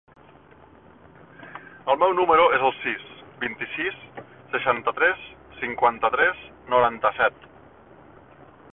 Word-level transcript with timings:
El 1.93 1.99
meu 2.03 2.15
número 2.21 2.47
es 2.57 2.65
el 2.69 2.73
sis, 2.79 3.05
vint-i-sis, 3.45 4.01
seixanta-tres, 4.55 5.23
cinquanta-tres, 5.63 6.45
noranta-set. 6.77 7.51